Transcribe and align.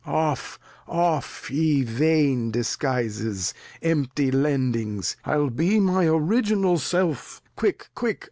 Off, 0.03 0.57
off, 0.87 1.51
ye 1.51 1.83
vain 1.83 2.49
Disguises, 2.49 3.53
empty 3.83 4.31
Tendings, 4.31 5.15
I'll 5.25 5.51
be 5.51 5.79
my 5.79 6.07
Original 6.07 6.79
Self, 6.79 7.39
quick, 7.55 7.87
quick. 7.93 8.17